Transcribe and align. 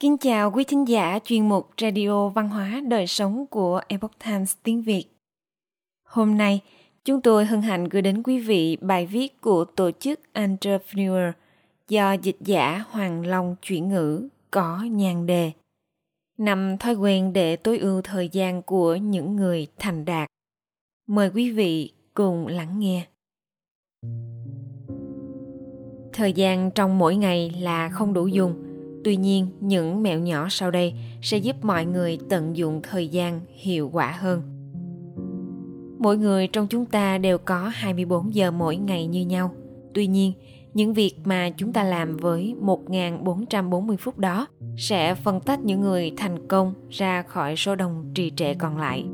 Kính 0.00 0.16
chào 0.18 0.50
quý 0.50 0.64
thính 0.64 0.88
giả 0.88 1.18
chuyên 1.24 1.48
mục 1.48 1.70
Radio 1.80 2.28
Văn 2.28 2.48
hóa 2.48 2.82
Đời 2.88 3.06
Sống 3.06 3.46
của 3.46 3.80
Epoch 3.88 4.18
Times 4.24 4.56
tiếng 4.62 4.82
Việt. 4.82 5.04
Hôm 6.04 6.36
nay, 6.38 6.60
chúng 7.04 7.20
tôi 7.20 7.44
hân 7.44 7.62
hạnh 7.62 7.88
gửi 7.88 8.02
đến 8.02 8.22
quý 8.22 8.38
vị 8.38 8.76
bài 8.80 9.06
viết 9.06 9.40
của 9.40 9.64
tổ 9.64 9.90
chức 9.90 10.20
Entrepreneur 10.32 11.34
do 11.88 12.12
dịch 12.12 12.36
giả 12.40 12.84
Hoàng 12.90 13.26
Long 13.26 13.56
chuyển 13.62 13.88
ngữ 13.88 14.28
có 14.50 14.82
nhan 14.90 15.26
đề 15.26 15.52
Nằm 16.38 16.78
thói 16.78 16.94
quen 16.94 17.32
để 17.32 17.56
tối 17.56 17.78
ưu 17.78 18.02
thời 18.02 18.28
gian 18.28 18.62
của 18.62 18.94
những 18.96 19.36
người 19.36 19.66
thành 19.78 20.04
đạt. 20.04 20.28
Mời 21.06 21.30
quý 21.34 21.50
vị 21.50 21.92
cùng 22.14 22.46
lắng 22.46 22.78
nghe. 22.78 23.06
Thời 26.12 26.32
gian 26.32 26.70
trong 26.70 26.98
mỗi 26.98 27.16
ngày 27.16 27.50
là 27.60 27.88
không 27.88 28.12
đủ 28.12 28.26
dùng– 28.26 28.64
Tuy 29.04 29.16
nhiên, 29.16 29.46
những 29.60 30.02
mẹo 30.02 30.18
nhỏ 30.18 30.46
sau 30.50 30.70
đây 30.70 30.94
sẽ 31.22 31.38
giúp 31.38 31.56
mọi 31.64 31.86
người 31.86 32.18
tận 32.28 32.56
dụng 32.56 32.80
thời 32.82 33.08
gian 33.08 33.40
hiệu 33.48 33.90
quả 33.92 34.16
hơn. 34.18 34.42
Mỗi 35.98 36.18
người 36.18 36.46
trong 36.46 36.66
chúng 36.66 36.86
ta 36.86 37.18
đều 37.18 37.38
có 37.38 37.70
24 37.74 38.34
giờ 38.34 38.50
mỗi 38.50 38.76
ngày 38.76 39.06
như 39.06 39.26
nhau. 39.26 39.50
Tuy 39.94 40.06
nhiên, 40.06 40.32
những 40.74 40.94
việc 40.94 41.14
mà 41.24 41.50
chúng 41.50 41.72
ta 41.72 41.84
làm 41.84 42.16
với 42.16 42.54
1.440 42.62 43.96
phút 43.96 44.18
đó 44.18 44.46
sẽ 44.76 45.14
phân 45.14 45.40
tách 45.40 45.60
những 45.60 45.80
người 45.80 46.12
thành 46.16 46.48
công 46.48 46.74
ra 46.90 47.22
khỏi 47.22 47.56
số 47.56 47.74
đông 47.74 48.10
trì 48.14 48.30
trệ 48.36 48.54
còn 48.54 48.78
lại. 48.78 49.04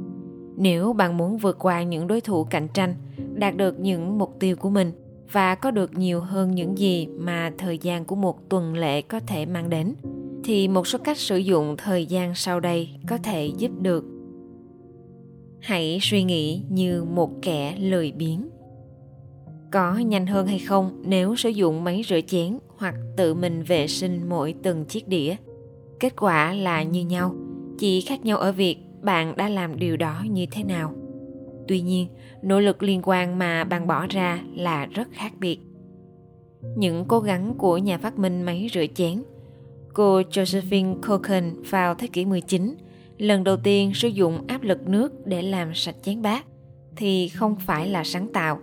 Nếu 0.56 0.92
bạn 0.92 1.16
muốn 1.16 1.38
vượt 1.38 1.58
qua 1.58 1.82
những 1.82 2.06
đối 2.06 2.20
thủ 2.20 2.44
cạnh 2.44 2.68
tranh, 2.68 2.94
đạt 3.34 3.56
được 3.56 3.80
những 3.80 4.18
mục 4.18 4.36
tiêu 4.40 4.56
của 4.56 4.70
mình– 4.70 4.92
và 5.32 5.54
có 5.54 5.70
được 5.70 5.98
nhiều 5.98 6.20
hơn 6.20 6.54
những 6.54 6.78
gì 6.78 7.06
mà 7.06 7.52
thời 7.58 7.78
gian 7.78 8.04
của 8.04 8.16
một 8.16 8.48
tuần 8.48 8.74
lễ 8.74 9.02
có 9.02 9.20
thể 9.20 9.46
mang 9.46 9.70
đến. 9.70 9.94
Thì 10.44 10.68
một 10.68 10.86
số 10.86 10.98
cách 11.04 11.18
sử 11.18 11.36
dụng 11.36 11.74
thời 11.78 12.06
gian 12.06 12.34
sau 12.34 12.60
đây 12.60 12.88
có 13.08 13.18
thể 13.18 13.50
giúp 13.58 13.70
được. 13.80 14.04
Hãy 15.60 15.98
suy 16.02 16.22
nghĩ 16.22 16.62
như 16.68 17.04
một 17.04 17.30
kẻ 17.42 17.76
lười 17.78 18.12
biếng. 18.12 18.48
Có 19.70 19.96
nhanh 19.96 20.26
hơn 20.26 20.46
hay 20.46 20.58
không 20.58 21.02
nếu 21.04 21.36
sử 21.36 21.48
dụng 21.48 21.84
máy 21.84 22.02
rửa 22.08 22.20
chén 22.26 22.58
hoặc 22.76 22.94
tự 23.16 23.34
mình 23.34 23.62
vệ 23.62 23.86
sinh 23.86 24.28
mỗi 24.28 24.54
từng 24.62 24.84
chiếc 24.84 25.08
đĩa. 25.08 25.36
Kết 26.00 26.16
quả 26.16 26.54
là 26.54 26.82
như 26.82 27.04
nhau, 27.04 27.34
chỉ 27.78 28.00
khác 28.00 28.24
nhau 28.24 28.38
ở 28.38 28.52
việc 28.52 28.76
bạn 29.02 29.36
đã 29.36 29.48
làm 29.48 29.78
điều 29.78 29.96
đó 29.96 30.22
như 30.30 30.46
thế 30.50 30.64
nào. 30.64 30.92
Tuy 31.68 31.80
nhiên 31.80 32.08
nỗ 32.46 32.60
lực 32.60 32.82
liên 32.82 33.00
quan 33.04 33.38
mà 33.38 33.64
bạn 33.64 33.86
bỏ 33.86 34.06
ra 34.06 34.42
là 34.54 34.86
rất 34.86 35.08
khác 35.12 35.32
biệt. 35.40 35.58
Những 36.76 37.04
cố 37.08 37.20
gắng 37.20 37.54
của 37.58 37.78
nhà 37.78 37.98
phát 37.98 38.18
minh 38.18 38.42
máy 38.42 38.68
rửa 38.72 38.86
chén, 38.94 39.22
cô 39.94 40.20
Josephine 40.20 41.00
Cochen 41.00 41.62
vào 41.70 41.94
thế 41.94 42.06
kỷ 42.06 42.24
19 42.24 42.76
lần 43.18 43.44
đầu 43.44 43.56
tiên 43.56 43.94
sử 43.94 44.08
dụng 44.08 44.46
áp 44.46 44.62
lực 44.62 44.88
nước 44.88 45.26
để 45.26 45.42
làm 45.42 45.74
sạch 45.74 45.96
chén 46.02 46.22
bát, 46.22 46.44
thì 46.96 47.28
không 47.28 47.56
phải 47.56 47.88
là 47.88 48.04
sáng 48.04 48.32
tạo, 48.32 48.58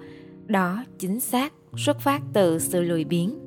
đó 0.45 0.83
chính 0.99 1.19
xác 1.19 1.53
xuất 1.77 1.99
phát 1.99 2.21
từ 2.33 2.59
sự 2.59 2.81
lười 2.81 3.03
biếng. 3.03 3.39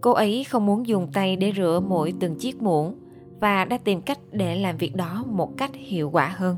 Cô 0.00 0.10
ấy 0.10 0.44
không 0.44 0.66
muốn 0.66 0.86
dùng 0.86 1.12
tay 1.12 1.36
để 1.36 1.52
rửa 1.56 1.80
mỗi 1.88 2.14
từng 2.20 2.36
chiếc 2.36 2.62
muỗng 2.62 2.98
và 3.40 3.64
đã 3.64 3.78
tìm 3.78 4.02
cách 4.02 4.18
để 4.32 4.56
làm 4.56 4.76
việc 4.76 4.96
đó 4.96 5.24
một 5.26 5.56
cách 5.56 5.70
hiệu 5.74 6.10
quả 6.10 6.28
hơn 6.36 6.56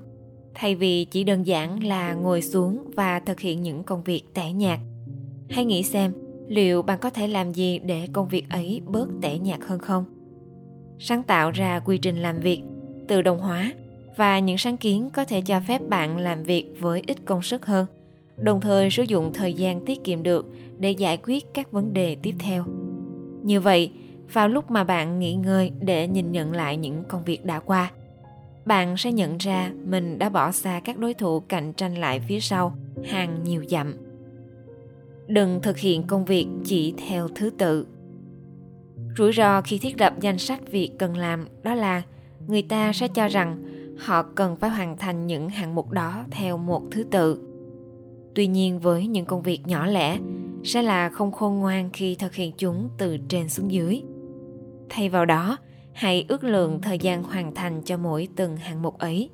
thay 0.55 0.75
vì 0.75 1.05
chỉ 1.05 1.25
đơn 1.25 1.47
giản 1.47 1.85
là 1.85 2.15
ngồi 2.15 2.43
xuống 2.43 2.91
và 2.97 3.21
thực 3.21 3.41
hiện 3.41 3.63
những 3.63 3.83
công 3.83 4.03
việc 4.03 4.23
tẻ 4.35 4.53
nhạt, 4.53 4.79
hãy 5.51 5.65
nghĩ 5.65 5.83
xem 5.83 6.13
liệu 6.49 6.83
bạn 6.83 6.99
có 6.99 7.11
thể 7.11 7.29
làm 7.29 7.53
gì 7.53 7.79
để 7.79 8.09
công 8.13 8.29
việc 8.29 8.51
ấy 8.51 8.81
bớt 8.87 9.09
tẻ 9.23 9.39
nhạt 9.39 9.61
hơn 9.67 9.79
không? 9.79 10.05
Sáng 10.99 11.23
tạo 11.23 11.51
ra 11.51 11.81
quy 11.85 11.99
trình 11.99 12.17
làm 12.17 12.41
việc 12.41 12.63
tự 13.09 13.23
động 13.23 13.39
hóa 13.39 13.73
và 14.17 14.39
những 14.39 14.59
sáng 14.59 14.77
kiến 14.77 15.11
có 15.11 15.25
thể 15.25 15.41
cho 15.41 15.61
phép 15.69 15.89
bạn 15.89 16.19
làm 16.19 16.43
việc 16.43 16.67
với 16.81 17.03
ít 17.07 17.17
công 17.25 17.43
sức 17.43 17.67
hơn, 17.67 17.87
đồng 18.37 18.61
thời 18.61 18.91
sử 18.91 19.03
dụng 19.03 19.33
thời 19.33 19.55
gian 19.55 19.85
tiết 19.85 20.05
kiệm 20.05 20.23
được 20.23 20.47
để 20.79 20.91
giải 20.91 21.19
quyết 21.23 21.45
các 21.55 21.73
vấn 21.73 21.93
đề 21.93 22.17
tiếp 22.23 22.35
theo. 22.39 22.65
Như 23.43 23.61
vậy, 23.61 23.91
vào 24.33 24.49
lúc 24.49 24.71
mà 24.71 24.85
bạn 24.85 25.19
nghỉ 25.19 25.35
ngơi 25.35 25.71
để 25.81 26.09
nhìn 26.09 26.33
nhận 26.33 26.53
lại 26.53 26.77
những 26.77 27.05
công 27.09 27.25
việc 27.25 27.45
đã 27.45 27.61
qua 27.61 27.91
bạn 28.65 28.97
sẽ 28.97 29.13
nhận 29.13 29.39
ra 29.39 29.73
mình 29.85 30.19
đã 30.19 30.29
bỏ 30.29 30.53
xa 30.53 30.81
các 30.85 30.99
đối 30.99 31.15
thủ 31.15 31.41
cạnh 31.41 31.73
tranh 31.73 31.95
lại 31.95 32.21
phía 32.29 32.41
sau 32.41 32.77
hàng 33.05 33.45
nhiều 33.45 33.65
dặm. 33.69 33.95
Đừng 35.27 35.61
thực 35.63 35.79
hiện 35.79 36.03
công 36.03 36.25
việc 36.25 36.47
chỉ 36.65 36.95
theo 37.09 37.29
thứ 37.29 37.51
tự. 37.59 37.87
Rủi 39.19 39.33
ro 39.33 39.61
khi 39.61 39.79
thiết 39.79 40.01
lập 40.01 40.15
danh 40.21 40.39
sách 40.39 40.71
việc 40.71 40.91
cần 40.99 41.17
làm 41.17 41.47
đó 41.63 41.75
là 41.75 42.03
người 42.47 42.63
ta 42.63 42.93
sẽ 42.93 43.09
cho 43.09 43.29
rằng 43.29 43.63
họ 43.99 44.23
cần 44.23 44.57
phải 44.57 44.71
hoàn 44.71 44.97
thành 44.97 45.27
những 45.27 45.49
hạng 45.49 45.75
mục 45.75 45.91
đó 45.91 46.25
theo 46.31 46.59
một 46.59 46.83
thứ 46.91 47.05
tự. 47.11 47.49
Tuy 48.35 48.47
nhiên 48.47 48.81
với 48.81 49.07
những 49.07 49.25
công 49.25 49.43
việc 49.43 49.67
nhỏ 49.67 49.87
lẻ, 49.87 50.19
sẽ 50.65 50.83
là 50.83 51.09
không 51.09 51.33
khôn 51.33 51.59
ngoan 51.59 51.91
khi 51.93 52.15
thực 52.15 52.35
hiện 52.35 52.53
chúng 52.59 52.89
từ 52.99 53.19
trên 53.29 53.49
xuống 53.49 53.73
dưới. 53.73 54.03
Thay 54.89 55.09
vào 55.09 55.25
đó 55.25 55.57
hãy 55.95 56.25
ước 56.29 56.45
lượng 56.45 56.81
thời 56.83 56.99
gian 56.99 57.23
hoàn 57.23 57.55
thành 57.55 57.83
cho 57.85 57.97
mỗi 57.97 58.29
từng 58.37 58.57
hạng 58.57 58.83
mục 58.83 58.99
ấy. 58.99 59.31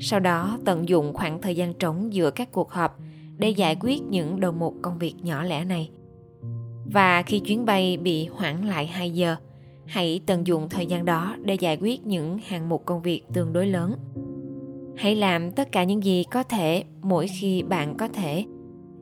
Sau 0.00 0.20
đó, 0.20 0.58
tận 0.64 0.88
dụng 0.88 1.14
khoảng 1.14 1.40
thời 1.40 1.56
gian 1.56 1.74
trống 1.74 2.14
giữa 2.14 2.30
các 2.30 2.52
cuộc 2.52 2.70
họp 2.70 2.98
để 3.38 3.50
giải 3.50 3.76
quyết 3.80 4.02
những 4.02 4.40
đầu 4.40 4.52
mục 4.52 4.74
công 4.82 4.98
việc 4.98 5.14
nhỏ 5.22 5.42
lẻ 5.42 5.64
này. 5.64 5.90
Và 6.92 7.22
khi 7.22 7.40
chuyến 7.40 7.64
bay 7.64 7.96
bị 7.96 8.26
hoãn 8.26 8.66
lại 8.66 8.86
2 8.86 9.10
giờ, 9.10 9.36
hãy 9.86 10.20
tận 10.26 10.46
dụng 10.46 10.68
thời 10.68 10.86
gian 10.86 11.04
đó 11.04 11.36
để 11.42 11.54
giải 11.54 11.78
quyết 11.80 12.06
những 12.06 12.38
hạng 12.46 12.68
mục 12.68 12.82
công 12.84 13.02
việc 13.02 13.22
tương 13.32 13.52
đối 13.52 13.66
lớn. 13.66 13.94
Hãy 14.96 15.16
làm 15.16 15.52
tất 15.52 15.72
cả 15.72 15.84
những 15.84 16.04
gì 16.04 16.24
có 16.30 16.42
thể 16.42 16.84
mỗi 17.02 17.26
khi 17.28 17.62
bạn 17.62 17.96
có 17.96 18.08
thể. 18.08 18.44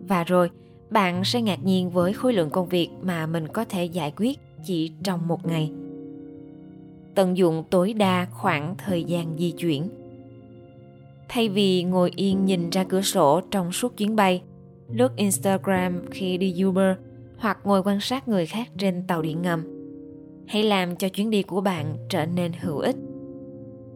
Và 0.09 0.25
rồi, 0.25 0.51
bạn 0.91 1.25
sẽ 1.25 1.43
ngạc 1.43 1.65
nhiên 1.65 1.91
với 1.91 2.13
khối 2.13 2.33
lượng 2.33 2.51
công 2.51 2.69
việc 2.69 2.89
mà 3.03 3.27
mình 3.27 3.49
có 3.49 3.65
thể 3.65 3.85
giải 3.85 4.13
quyết 4.17 4.39
chỉ 4.65 4.93
trong 5.03 5.29
một 5.29 5.47
ngày 5.47 5.71
tận 7.19 7.37
dụng 7.37 7.65
tối 7.71 7.93
đa 7.93 8.27
khoảng 8.31 8.75
thời 8.79 9.05
gian 9.05 9.37
di 9.39 9.51
chuyển. 9.51 9.89
Thay 11.29 11.49
vì 11.49 11.83
ngồi 11.83 12.11
yên 12.17 12.45
nhìn 12.45 12.71
ra 12.71 12.85
cửa 12.85 13.03
sổ 13.03 13.41
trong 13.51 13.73
suốt 13.73 13.97
chuyến 13.97 14.17
bay, 14.17 14.43
lướt 14.91 15.17
instagram 15.17 16.07
khi 16.11 16.39
đi 16.39 16.65
uber 16.65 16.97
hoặc 17.39 17.59
ngồi 17.65 17.83
quan 17.83 18.01
sát 18.01 18.29
người 18.29 18.47
khác 18.47 18.69
trên 18.79 19.03
tàu 19.07 19.23
điện 19.23 19.43
ngầm, 19.43 19.65
hãy 20.47 20.63
làm 20.63 20.97
cho 20.97 21.09
chuyến 21.09 21.31
đi 21.31 21.43
của 21.43 21.61
bạn 21.61 21.97
trở 22.09 22.27
nên 22.27 22.53
hữu 22.61 22.79
ích. 22.79 22.97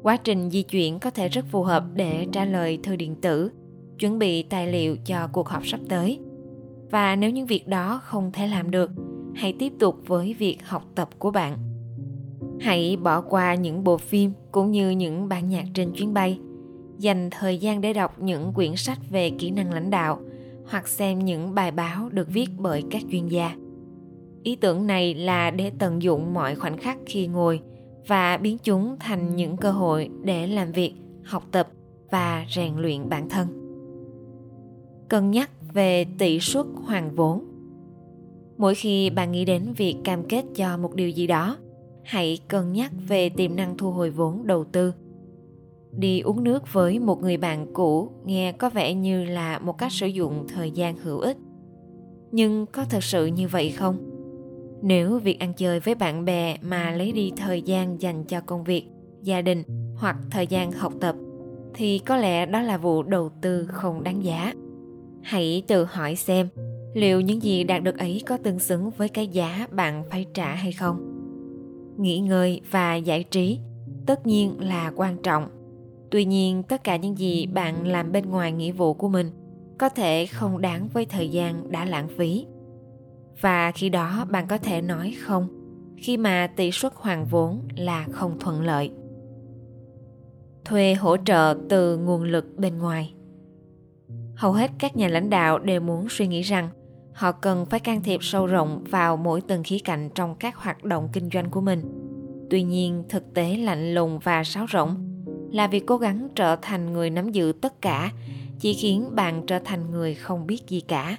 Quá 0.02 0.16
trình 0.16 0.50
di 0.50 0.62
chuyển 0.62 0.98
có 0.98 1.10
thể 1.10 1.28
rất 1.28 1.44
phù 1.50 1.62
hợp 1.62 1.84
để 1.94 2.26
trả 2.32 2.44
lời 2.44 2.78
thư 2.82 2.96
điện 2.96 3.14
tử, 3.14 3.50
chuẩn 3.98 4.18
bị 4.18 4.42
tài 4.42 4.66
liệu 4.66 4.96
cho 5.04 5.28
cuộc 5.32 5.48
họp 5.48 5.66
sắp 5.66 5.80
tới. 5.88 6.18
Và 6.90 7.16
nếu 7.16 7.30
những 7.30 7.46
việc 7.46 7.68
đó 7.68 8.00
không 8.04 8.32
thể 8.32 8.48
làm 8.48 8.70
được, 8.70 8.90
hãy 9.34 9.54
tiếp 9.58 9.72
tục 9.78 9.96
với 10.06 10.34
việc 10.38 10.66
học 10.66 10.84
tập 10.94 11.08
của 11.18 11.30
bạn 11.30 11.71
hãy 12.62 12.96
bỏ 12.96 13.20
qua 13.20 13.54
những 13.54 13.84
bộ 13.84 13.98
phim 13.98 14.32
cũng 14.52 14.70
như 14.70 14.90
những 14.90 15.28
bản 15.28 15.48
nhạc 15.48 15.64
trên 15.74 15.92
chuyến 15.92 16.14
bay. 16.14 16.38
Dành 16.98 17.28
thời 17.30 17.58
gian 17.58 17.80
để 17.80 17.92
đọc 17.92 18.18
những 18.18 18.52
quyển 18.52 18.76
sách 18.76 18.98
về 19.10 19.30
kỹ 19.30 19.50
năng 19.50 19.72
lãnh 19.72 19.90
đạo 19.90 20.20
hoặc 20.70 20.88
xem 20.88 21.18
những 21.18 21.54
bài 21.54 21.70
báo 21.70 22.08
được 22.08 22.28
viết 22.28 22.48
bởi 22.58 22.82
các 22.90 23.02
chuyên 23.10 23.28
gia. 23.28 23.56
Ý 24.42 24.56
tưởng 24.56 24.86
này 24.86 25.14
là 25.14 25.50
để 25.50 25.70
tận 25.78 26.02
dụng 26.02 26.34
mọi 26.34 26.54
khoảnh 26.54 26.78
khắc 26.78 26.98
khi 27.06 27.26
ngồi 27.26 27.60
và 28.06 28.36
biến 28.36 28.58
chúng 28.58 28.96
thành 29.00 29.36
những 29.36 29.56
cơ 29.56 29.70
hội 29.70 30.08
để 30.22 30.46
làm 30.46 30.72
việc, 30.72 30.94
học 31.24 31.46
tập 31.50 31.68
và 32.10 32.46
rèn 32.54 32.76
luyện 32.76 33.08
bản 33.08 33.28
thân. 33.28 33.48
Cân 35.08 35.30
nhắc 35.30 35.50
về 35.72 36.06
tỷ 36.18 36.40
suất 36.40 36.66
hoàn 36.86 37.14
vốn. 37.14 37.44
Mỗi 38.56 38.74
khi 38.74 39.10
bạn 39.10 39.32
nghĩ 39.32 39.44
đến 39.44 39.72
việc 39.76 39.96
cam 40.04 40.28
kết 40.28 40.44
cho 40.54 40.76
một 40.76 40.94
điều 40.94 41.08
gì 41.08 41.26
đó 41.26 41.56
hãy 42.04 42.38
cân 42.48 42.72
nhắc 42.72 42.92
về 43.08 43.28
tiềm 43.28 43.56
năng 43.56 43.76
thu 43.76 43.90
hồi 43.90 44.10
vốn 44.10 44.46
đầu 44.46 44.64
tư. 44.64 44.92
Đi 45.92 46.20
uống 46.20 46.44
nước 46.44 46.72
với 46.72 46.98
một 46.98 47.20
người 47.20 47.36
bạn 47.36 47.66
cũ 47.72 48.10
nghe 48.24 48.52
có 48.52 48.70
vẻ 48.70 48.94
như 48.94 49.24
là 49.24 49.58
một 49.58 49.78
cách 49.78 49.92
sử 49.92 50.06
dụng 50.06 50.46
thời 50.54 50.70
gian 50.70 50.96
hữu 50.96 51.18
ích. 51.18 51.36
Nhưng 52.32 52.66
có 52.66 52.84
thật 52.90 53.04
sự 53.04 53.26
như 53.26 53.48
vậy 53.48 53.70
không? 53.70 53.96
Nếu 54.82 55.18
việc 55.18 55.40
ăn 55.40 55.52
chơi 55.54 55.80
với 55.80 55.94
bạn 55.94 56.24
bè 56.24 56.56
mà 56.62 56.90
lấy 56.90 57.12
đi 57.12 57.32
thời 57.36 57.62
gian 57.62 58.00
dành 58.00 58.24
cho 58.24 58.40
công 58.40 58.64
việc, 58.64 58.84
gia 59.22 59.42
đình 59.42 59.62
hoặc 59.96 60.16
thời 60.30 60.46
gian 60.46 60.72
học 60.72 60.92
tập, 61.00 61.16
thì 61.74 61.98
có 61.98 62.16
lẽ 62.16 62.46
đó 62.46 62.60
là 62.60 62.78
vụ 62.78 63.02
đầu 63.02 63.30
tư 63.42 63.66
không 63.66 64.02
đáng 64.02 64.24
giá. 64.24 64.54
Hãy 65.22 65.62
tự 65.66 65.84
hỏi 65.84 66.16
xem, 66.16 66.48
liệu 66.94 67.20
những 67.20 67.42
gì 67.42 67.64
đạt 67.64 67.82
được 67.82 67.98
ấy 67.98 68.22
có 68.26 68.36
tương 68.36 68.58
xứng 68.58 68.90
với 68.90 69.08
cái 69.08 69.28
giá 69.28 69.66
bạn 69.70 70.04
phải 70.10 70.26
trả 70.34 70.54
hay 70.54 70.72
không? 70.72 71.11
Nghỉ 71.96 72.18
ngơi 72.18 72.60
và 72.70 72.96
giải 72.96 73.24
trí, 73.24 73.58
tất 74.06 74.26
nhiên 74.26 74.60
là 74.60 74.92
quan 74.96 75.16
trọng. 75.22 75.48
Tuy 76.10 76.24
nhiên, 76.24 76.62
tất 76.62 76.84
cả 76.84 76.96
những 76.96 77.18
gì 77.18 77.46
bạn 77.46 77.86
làm 77.86 78.12
bên 78.12 78.30
ngoài 78.30 78.52
nghĩa 78.52 78.72
vụ 78.72 78.94
của 78.94 79.08
mình 79.08 79.30
có 79.78 79.88
thể 79.88 80.26
không 80.26 80.60
đáng 80.60 80.88
với 80.88 81.04
thời 81.04 81.28
gian 81.28 81.70
đã 81.70 81.84
lãng 81.84 82.08
phí. 82.18 82.46
Và 83.40 83.72
khi 83.72 83.88
đó, 83.88 84.26
bạn 84.30 84.46
có 84.48 84.58
thể 84.58 84.82
nói 84.82 85.14
không, 85.22 85.48
khi 85.96 86.16
mà 86.16 86.46
tỷ 86.56 86.70
suất 86.72 86.92
hoàn 86.96 87.26
vốn 87.26 87.60
là 87.76 88.06
không 88.10 88.38
thuận 88.40 88.62
lợi. 88.62 88.90
Thuê 90.64 90.94
hỗ 90.94 91.16
trợ 91.16 91.56
từ 91.68 91.96
nguồn 91.96 92.22
lực 92.22 92.46
bên 92.56 92.78
ngoài. 92.78 93.14
Hầu 94.34 94.52
hết 94.52 94.70
các 94.78 94.96
nhà 94.96 95.08
lãnh 95.08 95.30
đạo 95.30 95.58
đều 95.58 95.80
muốn 95.80 96.06
suy 96.08 96.26
nghĩ 96.26 96.42
rằng 96.42 96.68
họ 97.14 97.32
cần 97.32 97.66
phải 97.66 97.80
can 97.80 98.02
thiệp 98.02 98.22
sâu 98.22 98.46
rộng 98.46 98.84
vào 98.90 99.16
mỗi 99.16 99.40
từng 99.40 99.62
khía 99.62 99.78
cạnh 99.78 100.10
trong 100.14 100.34
các 100.34 100.56
hoạt 100.56 100.84
động 100.84 101.08
kinh 101.12 101.28
doanh 101.32 101.50
của 101.50 101.60
mình. 101.60 101.82
Tuy 102.50 102.62
nhiên, 102.62 103.04
thực 103.08 103.34
tế 103.34 103.56
lạnh 103.56 103.94
lùng 103.94 104.18
và 104.18 104.44
sáo 104.44 104.66
rỗng 104.72 105.08
là 105.52 105.66
việc 105.66 105.86
cố 105.86 105.96
gắng 105.96 106.28
trở 106.34 106.56
thành 106.56 106.92
người 106.92 107.10
nắm 107.10 107.32
giữ 107.32 107.52
tất 107.60 107.82
cả, 107.82 108.10
chỉ 108.58 108.74
khiến 108.74 109.14
bạn 109.14 109.46
trở 109.46 109.58
thành 109.58 109.90
người 109.90 110.14
không 110.14 110.46
biết 110.46 110.68
gì 110.68 110.80
cả. 110.80 111.16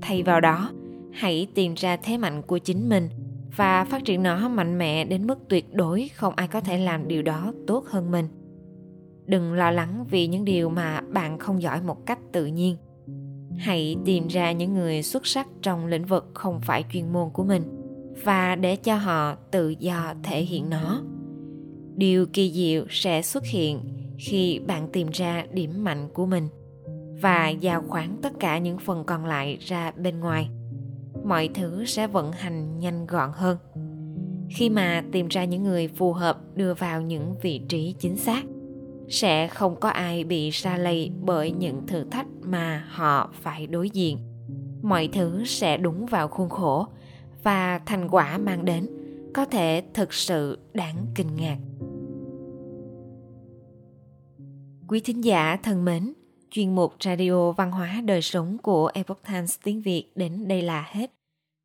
Thay 0.00 0.22
vào 0.22 0.40
đó, 0.40 0.70
hãy 1.12 1.46
tìm 1.54 1.74
ra 1.74 1.96
thế 1.96 2.18
mạnh 2.18 2.42
của 2.42 2.58
chính 2.58 2.88
mình 2.88 3.08
và 3.56 3.84
phát 3.84 4.04
triển 4.04 4.22
nó 4.22 4.48
mạnh 4.48 4.78
mẽ 4.78 5.04
đến 5.04 5.26
mức 5.26 5.38
tuyệt 5.48 5.74
đối 5.74 6.10
không 6.14 6.34
ai 6.36 6.48
có 6.48 6.60
thể 6.60 6.78
làm 6.78 7.08
điều 7.08 7.22
đó 7.22 7.52
tốt 7.66 7.84
hơn 7.86 8.10
mình. 8.10 8.28
Đừng 9.26 9.52
lo 9.52 9.70
lắng 9.70 10.04
vì 10.10 10.26
những 10.26 10.44
điều 10.44 10.70
mà 10.70 11.00
bạn 11.00 11.38
không 11.38 11.62
giỏi 11.62 11.82
một 11.82 12.06
cách 12.06 12.18
tự 12.32 12.46
nhiên 12.46 12.76
hãy 13.56 13.96
tìm 14.04 14.28
ra 14.28 14.52
những 14.52 14.74
người 14.74 15.02
xuất 15.02 15.26
sắc 15.26 15.48
trong 15.62 15.86
lĩnh 15.86 16.04
vực 16.04 16.30
không 16.34 16.60
phải 16.60 16.84
chuyên 16.92 17.12
môn 17.12 17.30
của 17.32 17.44
mình 17.44 17.62
và 18.24 18.56
để 18.56 18.76
cho 18.76 18.96
họ 18.96 19.34
tự 19.34 19.68
do 19.68 20.14
thể 20.22 20.42
hiện 20.42 20.70
nó. 20.70 21.02
Điều 21.96 22.26
kỳ 22.26 22.52
diệu 22.52 22.84
sẽ 22.90 23.22
xuất 23.22 23.44
hiện 23.44 23.80
khi 24.18 24.60
bạn 24.66 24.88
tìm 24.92 25.08
ra 25.12 25.44
điểm 25.52 25.84
mạnh 25.84 26.08
của 26.14 26.26
mình 26.26 26.48
và 27.20 27.48
giao 27.48 27.82
khoán 27.88 28.16
tất 28.22 28.32
cả 28.40 28.58
những 28.58 28.78
phần 28.78 29.04
còn 29.04 29.24
lại 29.24 29.58
ra 29.60 29.92
bên 29.96 30.20
ngoài. 30.20 30.48
Mọi 31.24 31.48
thứ 31.54 31.84
sẽ 31.84 32.06
vận 32.06 32.32
hành 32.32 32.78
nhanh 32.78 33.06
gọn 33.06 33.30
hơn. 33.34 33.56
Khi 34.50 34.70
mà 34.70 35.04
tìm 35.12 35.28
ra 35.28 35.44
những 35.44 35.62
người 35.62 35.88
phù 35.88 36.12
hợp 36.12 36.38
đưa 36.54 36.74
vào 36.74 37.02
những 37.02 37.34
vị 37.42 37.60
trí 37.68 37.94
chính 37.98 38.16
xác, 38.16 38.42
sẽ 39.08 39.48
không 39.48 39.80
có 39.80 39.88
ai 39.88 40.24
bị 40.24 40.50
xa 40.50 40.76
lầy 40.76 41.10
bởi 41.20 41.50
những 41.50 41.86
thử 41.86 42.04
thách 42.10 42.26
mà 42.46 42.84
họ 42.90 43.30
phải 43.32 43.66
đối 43.66 43.90
diện 43.90 44.18
mọi 44.82 45.08
thứ 45.12 45.44
sẽ 45.44 45.76
đúng 45.76 46.06
vào 46.06 46.28
khuôn 46.28 46.48
khổ 46.48 46.86
và 47.42 47.78
thành 47.86 48.08
quả 48.10 48.38
mang 48.38 48.64
đến 48.64 48.86
có 49.34 49.44
thể 49.44 49.82
thực 49.94 50.14
sự 50.14 50.58
đáng 50.72 51.06
kinh 51.14 51.36
ngạc 51.36 51.58
quý 54.88 55.00
thính 55.00 55.24
giả 55.24 55.56
thân 55.62 55.84
mến 55.84 56.12
chuyên 56.50 56.74
mục 56.74 56.94
radio 57.00 57.52
văn 57.52 57.70
hóa 57.70 58.00
đời 58.04 58.22
sống 58.22 58.58
của 58.62 58.90
Epoch 58.94 59.22
Times 59.28 59.58
tiếng 59.62 59.82
Việt 59.82 60.12
đến 60.14 60.48
đây 60.48 60.62
là 60.62 60.86
hết. 60.90 61.12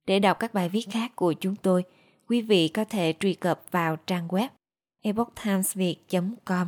Để 0.07 0.19
đọc 0.19 0.39
các 0.39 0.53
bài 0.53 0.69
viết 0.69 0.87
khác 0.91 1.15
của 1.15 1.33
chúng 1.33 1.55
tôi, 1.55 1.83
quý 2.27 2.41
vị 2.41 2.67
có 2.67 2.85
thể 2.85 3.13
truy 3.19 3.33
cập 3.33 3.61
vào 3.71 3.95
trang 3.95 4.27
web 4.27 4.47
epochtimesviet.com. 5.01 6.67